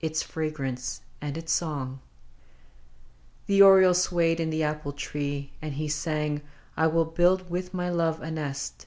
[0.00, 1.98] Its fragrance and its song!"
[3.48, 6.40] The oriole swayed in the apple tree, And he sang:"
[6.76, 8.86] I will build, with my love, a nest.